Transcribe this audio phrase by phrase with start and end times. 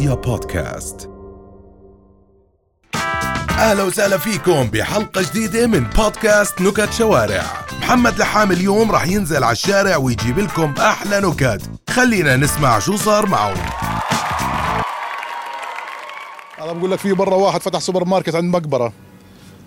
[0.00, 1.10] رؤيا بودكاست.
[3.50, 7.42] أهلا وسهلا فيكم بحلقة جديدة من بودكاست نكت شوارع.
[7.80, 11.62] محمد لحام اليوم راح ينزل على الشارع ويجيب لكم أحلى نكت.
[11.90, 13.54] خلينا نسمع شو صار معه
[16.60, 18.92] أنا بقول لك في برا واحد فتح سوبر ماركت عند مقبرة.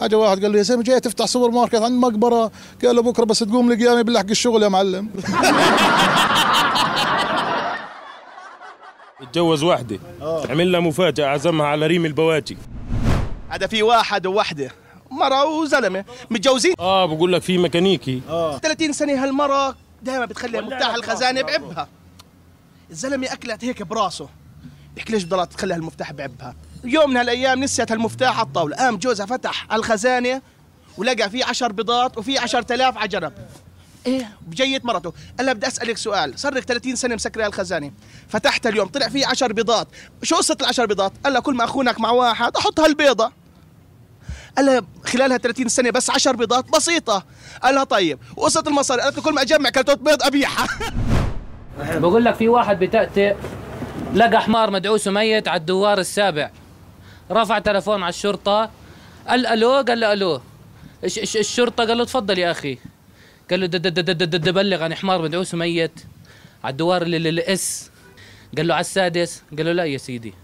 [0.00, 2.50] اجى واحد قال له يا زلمه جاي تفتح سوبر ماركت عند مقبرة؟
[2.84, 5.08] قال له بكرة بس تقوم لي قيامي بلحق الشغل يا معلم.
[9.22, 12.56] اتجوز واحدة عمل لها مفاجأة عزمها على ريم البواجي
[13.48, 14.70] هذا في واحد ووحده.
[15.10, 16.04] مرة وزلمة.
[16.30, 18.20] متجوزين؟ آه بقول لك في ميكانيكي.
[18.62, 21.88] 30 سنة هالمرة دائما بتخلي مفتاح الخزانة بعبها.
[22.90, 24.28] الزلمة أكلت هيك براسه.
[24.94, 28.76] بيحكي ليش بضلت تخلي هالمفتاح بعبها؟ يوم من هالأيام نسيت هالمفتاح على الطاولة.
[28.76, 30.42] قام جوزها فتح على الخزانة
[30.98, 33.32] ولقى فيه عشر بيضات وفي عشر تلاف على جنب
[34.06, 34.30] إيه.
[34.46, 35.12] بجية مرته.
[35.38, 36.38] قال لها بدي أسألك سؤال.
[36.38, 37.90] صار لك 30 سنة مسكره الخزانه
[38.28, 39.88] فتحت اليوم طلع فيه 10 بيضات.
[40.22, 43.32] شو قصة العشر بيضات؟ قال لها كل ما أخونك مع واحد أحط هالبيضه
[44.56, 47.24] قال لها خلالها 30 سنة بس 10 بيضات؟ بسيطة.
[47.62, 49.02] قال لها طيب وقصة المصاري.
[49.02, 50.66] قالت له كل ما أجمع كرتون بيض أبيعها.
[51.98, 53.36] بقول لك في واحد بتأتئ
[54.14, 56.50] لقى حمار مدعوس وميت على الدوار السابع.
[57.30, 58.70] رفع تلفون على الشرطة.
[59.28, 60.40] قال ألو؟ قال له ألو.
[61.04, 62.78] الشرطة؟ قال له تفضل يا أخي.
[63.50, 66.00] قال له بلغ عن حمار مدعوس وميت
[66.64, 67.90] على الدوار الاس
[68.56, 70.34] قال له على السادس قال له لا يا سيدي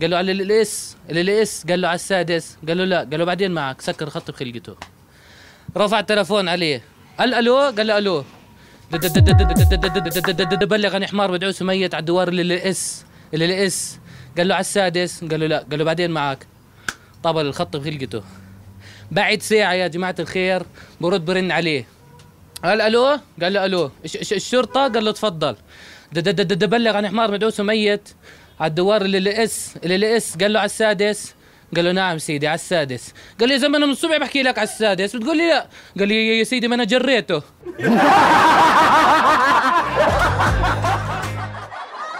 [0.00, 3.50] قال له على الاس الاس قال له على السادس قال له لا قال له بعدين
[3.50, 4.76] معك سكر خط بخلقته
[5.76, 6.82] رفع التلفون عليه
[7.18, 8.24] قال ألو قال له ألو
[10.66, 13.98] بلغ عن حمار مدعوس وميت على الدوار الاس الاس
[14.36, 16.46] قال له على السادس قال له لا قال له بعدين معك
[17.22, 18.22] طبل الخط بخلقته
[19.10, 20.62] بعد ساعة يا جماعة الخير
[21.00, 21.84] برد برن عليه
[22.64, 23.90] قال ألو؟ قال له ألو.
[24.32, 25.56] الشرطة؟ قال له تفضل.
[26.12, 28.08] د- د- د- د- بلغ عن حمار مدعوس وميت.
[28.60, 31.34] على الدوار اللي الاس اللي الاس قال له على السادس.
[31.76, 33.12] قال له نعم سيدي على السادس.
[33.40, 35.16] قال لي يا زلمه أنا من الصبح بحكي لك على السادس.
[35.16, 35.66] بتقول لي لا.
[35.98, 37.42] قال لي يا- يا سيدي ما أنا جريته.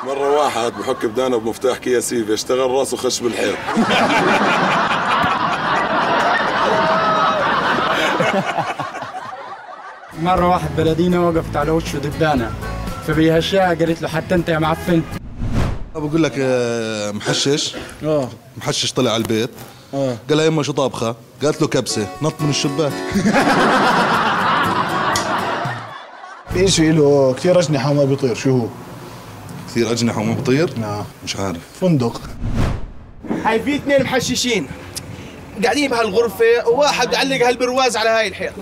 [0.06, 3.56] مرة واحد بحك بدانه بمفتاح كيا سيفي اشتغل راسه خش بالحيط.
[10.22, 12.50] مرة واحد بلدينا وقفت على وشه دبانة
[13.06, 15.02] فبيهشاها قالت له حتى أنت يا معفن.
[15.94, 17.74] بقول لك آه، محشش.
[18.04, 18.28] آه.
[18.56, 19.50] محشش طلع على البيت.
[19.94, 20.16] آه.
[20.28, 22.06] قال لها يما شو طابخة؟ قالت له كبسة.
[22.22, 22.92] نط من الشباك.
[26.54, 28.66] في شيء له؟ كثير أجنحة وما بيطير شو هو؟
[29.68, 31.04] كثير أجنحة وما بيطير؟ نعم.
[31.24, 31.58] مش عارف.
[31.80, 32.20] فندق.
[33.44, 34.66] هاي في اثنين محششين.
[35.64, 38.52] قاعدين بهالغرفة وواحد بيعلق هالبرواز على هاي الحيط.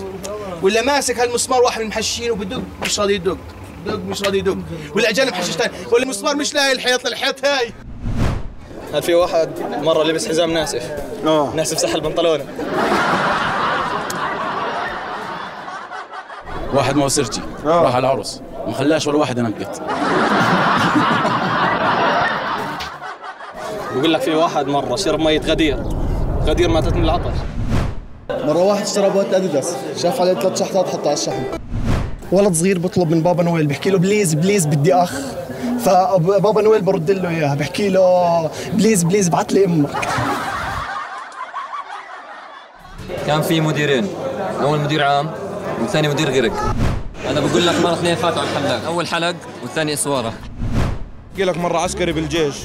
[0.61, 3.37] ولا ماسك هالمسمار واحد من المحششين وبدق مش راضي يدق.
[3.85, 4.57] دق مش راضي يدق.
[4.95, 7.73] ولا جانب محشش ثاني ولا المسمار مش لاقي الحيط للحيط هاي.
[8.93, 9.49] هل في واحد
[9.81, 10.91] مرة لبس حزام ناسف؟
[11.25, 11.53] آه.
[11.55, 12.45] ناسف سحل بنطلونة.
[16.73, 19.81] واحد موسرجي راح على العرس ما خلاش ولا واحد ينقط.
[23.95, 25.83] بقول لك في واحد مرة شرب مية غدير.
[26.45, 27.33] غدير ماتت من العطش.
[28.45, 31.43] مرة واحد اشترى بوت أديداس شاف عليه ثلاث شحطات حطها على الشحن.
[32.31, 35.13] ولد صغير بطلب من بابا نويل بحكي له please please بدي أخ.
[35.85, 39.89] فبابا نويل برد له إياها بحكي له please please بعت لي أمك.
[43.27, 44.07] كان في مديرين.
[44.61, 45.31] أول مدير عام
[45.81, 46.73] والثاني مدير غرق
[47.29, 50.33] أنا بقول لك مره اثنين فاتوا على الحلاق أول حلق والثاني إسوارة.
[51.31, 52.55] احكي لك مرة عسكري بالجيش.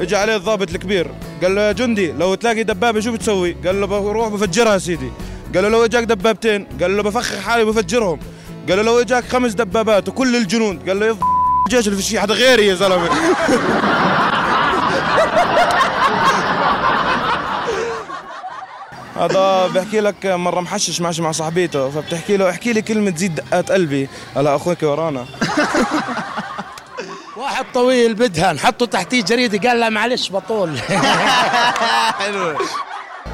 [0.00, 1.10] اجى عليه الضابط الكبير.
[1.42, 5.10] قال له يا جندي لو تلاقي دبابة شو بتسوي؟ قال له بروح بفجرها يا سيدي.
[5.54, 8.18] قال له لو إجاك دبابتين قال له بفخخ حالي بفجرهم
[8.68, 11.16] قال له لو إجاك خمس دبابات وكل الجنود قال له يا
[11.66, 13.08] الجيش اللي في شي حدا غيري يا زلمة.
[19.16, 23.72] هذا بحكي لك مرة محشش ماشي مع صاحبيته فبتحكي له احكي لي كلمة تزيد دقات
[23.72, 24.08] قلبي.
[24.36, 25.26] هلا أخوك ورانا.
[27.38, 30.78] واحد طويل بدهن حطوا تحتيه جريدة قال له معلش بطول.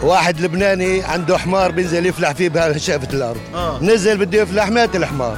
[0.03, 3.41] واحد لبناني عنده حمار بينزل يفلح فيه بشقفة الأرض.
[3.55, 3.79] آه.
[3.83, 5.37] نزل بده يفلح مات الحمار.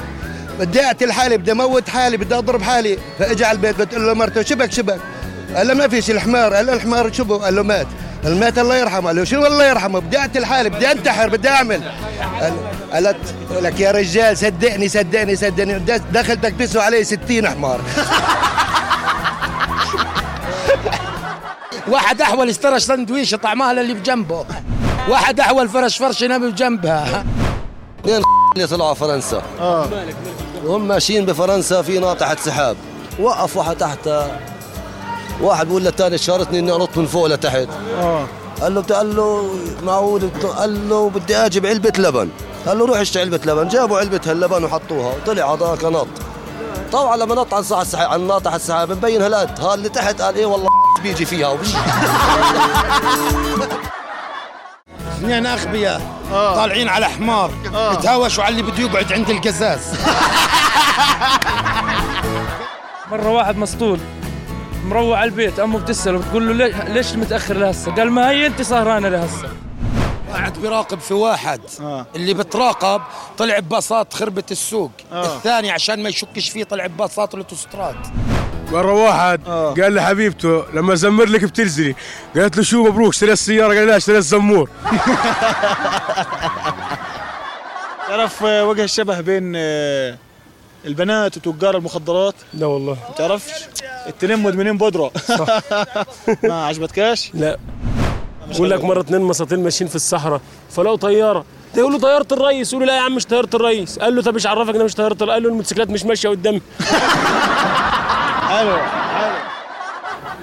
[0.59, 2.97] بدي أقتل حالي بدي أموت حالي بدي أضرب حالي.
[3.19, 4.99] فإجا على البيت بتقول له مرته شبك شبك.
[5.55, 6.53] قال له ما فيش الحمار.
[6.53, 7.87] قال له الحمار شبه؟ قال له مات.
[8.23, 9.07] قال مات الله يرحمه.
[9.07, 11.91] قال له شو الله يرحمه؟ بدي أقتل حالي بدي أنتحر بدي أعمل.
[12.41, 12.53] قال
[12.93, 15.79] قالت لك يا رجال صدقني صدقني صدقني.
[16.11, 17.81] دخلتك تسوى علي ستين حمار.
[21.89, 24.45] واحد أحول اشترى سندويشه طعمها للي بجنبه.
[25.09, 27.25] واحد أحول فرش فرش ينام بجنبها.
[28.01, 28.21] اثنين
[28.55, 29.87] اللي طلعوا فرنسا؟ آه.
[30.65, 32.77] وهم ماشيين بفرنسا في ناطحة سحاب.
[33.19, 34.09] وقف واحد تحت.
[35.41, 37.67] واحد بيقول للثاني شارطني إني أنط من فوق لتحت.
[37.99, 38.25] آه.
[38.61, 42.29] قال له قال له معقول قال له بدي أجيب علبة لبن.
[42.67, 43.67] قال له روح اشتري علبة لبن.
[43.67, 45.13] جابوا علبة هاللبن وحطوها.
[45.15, 46.07] وطلع هذاك نط.
[46.91, 49.59] طبعا لما نط ساعة السحاب عن ناطح السحاب مبين هالقد.
[49.59, 50.67] ها اللي تحت قال إيه والله.
[50.99, 51.57] بيجي فيها
[55.17, 56.01] اثنين اغبياء
[56.31, 57.51] طالعين على حمار.
[57.67, 59.79] بتهاوشوا على اللي بده يقعد عند القزاز.
[63.11, 63.99] مرة واحد مسطول
[64.85, 68.61] مروح على البيت أمه بتسأله بتقول له ليش ليش متأخر لهسه؟ قال ما هي أنت
[68.61, 69.49] سهرانة لهسه.
[70.33, 71.61] قاعد بيراقب في واحد.
[72.15, 73.01] اللي بتراقب
[73.37, 74.91] طلع بباصات خربت السوق.
[75.13, 77.95] الثاني عشان ما يشكش فيه طلع بباصات الاوتوستراد
[78.71, 79.41] مرة واحد
[79.81, 81.95] قال لحبيبته لما زمر لك بتنزلي
[82.35, 84.69] قالت له شو مبروك اشتريت السيارة؟ قال لا اشتريت زمور
[88.07, 90.17] تعرف آه، وجه الشبه بين آه،
[90.85, 92.93] البنات وتجار المخدرات؟ لا والله.
[93.09, 93.51] ما تعرفش؟
[94.07, 95.11] التنين مدمنين بودرة
[96.43, 97.57] ما عجبتكاش؟ لا.
[98.51, 101.45] بقول لك مرة اتنين مساطيل ماشيين في الصحراء فلقوا طيارة.
[101.77, 104.33] يقول له طيارة الرئيس يقول له لا يا عم مش طيارة الرئيس قال له طب
[104.33, 106.61] إيش عرفك انها مش طيارة الرئيس قال له الموتوسيكلات مش ماشية قدامي.
[108.49, 108.77] حلو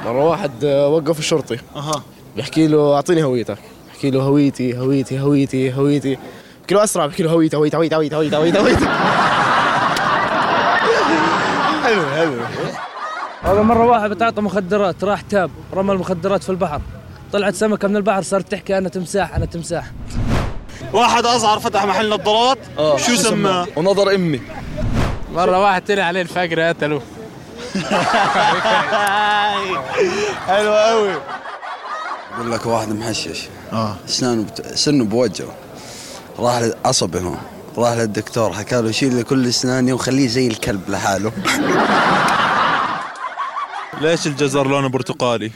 [0.04, 1.58] مرة واحد آه، وقف الشرطي.
[1.76, 2.02] أها.
[2.36, 3.58] بيحكي له أعطيني هويتك.
[3.88, 6.18] بحكي له هويتي هويتي هويتي هويتي.
[6.60, 8.86] بحكي له أسرع بحكي له هويتي هويتي هويتي هويتي هويتي هويتي هويتي.
[11.84, 12.32] حلو حلو.
[13.42, 16.80] هذا مرة واحد بتعاطى مخدرات راح تاب رمى المخدرات في البحر.
[17.34, 19.84] طلعت سمكة من البحر صارت تحكي أنا تمساح أنا تمساح.
[20.92, 22.58] واحد ازهر فتح محل نظارات.
[22.96, 24.40] شو سماه؟ ونظر أمي.
[25.32, 27.02] مرة واحد طلع عليه الفقر قتلوه
[30.46, 31.14] حلو قوي
[32.38, 33.48] بقول لك واحد محشش.
[33.72, 33.96] آه.
[34.08, 34.66] اسنانه بت...
[34.74, 35.54] سنه بوجهه؟
[36.38, 37.38] راح عصبي هون.
[37.78, 41.32] راح للدكتور حكى له شيل لي كل اسناني وخليه زي الكلب لحاله.
[44.00, 45.50] ليش الجزر لونه برتقالي؟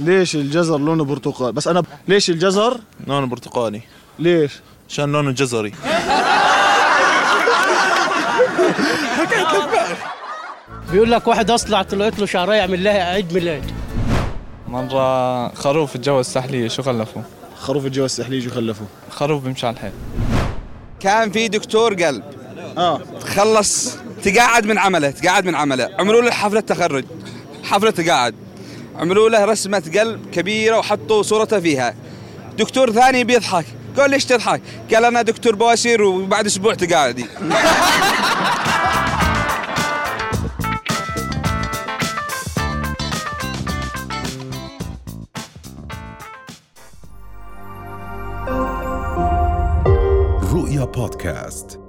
[0.00, 3.80] ليش الجزر لونه برتقال بس أنا ليش الجزر؟ لونه برتقالي.
[4.18, 4.52] ليش؟
[4.88, 5.72] عشان لونه جزري.
[10.92, 13.70] بيقول لك واحد أصلع طلعت له شعريه يعمل لها عيد ميلاد.
[14.68, 17.22] مرة خروف اتجوز سحلية شو خلفوا؟
[17.58, 19.92] خروف الجو السحلي شو خلفوا؟ خروف بيمشي على الحيط
[21.00, 22.22] كان في دكتور قلب
[22.78, 23.00] آه.
[23.36, 25.90] خلص تقاعد من عمله تقاعد من عمله.
[25.98, 27.04] عملوا له حفلة تخرج.
[27.66, 28.34] حفله تقاعد
[28.96, 31.94] عملوا له رسمة قلب كبيرة وحطوا صورته فيها.
[32.58, 33.64] دكتور ثاني بيضحك.
[33.96, 34.62] قال ليش تضحك؟
[34.94, 37.26] قال أنا دكتور بواسير وبعد أسبوع تقاعدي.
[50.52, 51.85] رؤيا بودكاست.